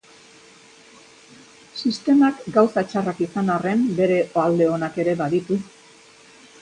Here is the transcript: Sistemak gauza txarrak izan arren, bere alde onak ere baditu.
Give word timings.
Sistemak 1.81 2.41
gauza 2.55 2.83
txarrak 2.93 3.21
izan 3.27 3.53
arren, 3.57 3.87
bere 4.01 4.19
alde 4.45 4.71
onak 4.79 4.99
ere 5.05 5.15
baditu. 5.21 5.61